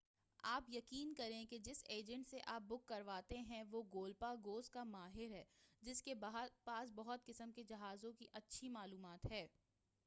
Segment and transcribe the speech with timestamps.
[0.43, 5.31] آپ یقین کریں کہ جس ایجنٹ سے آپ بک کرواتے ہیں وہ گولپاگوز کا ماہر
[5.31, 5.43] ہے
[5.83, 6.13] جس کے
[6.63, 9.47] پاس بہت قسم کے جہازوں کی اچھی معلومات ہے